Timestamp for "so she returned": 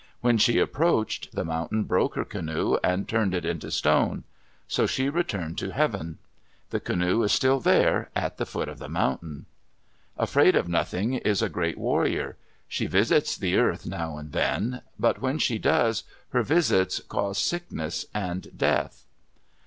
4.67-5.59